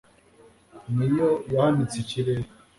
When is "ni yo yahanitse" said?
0.95-1.95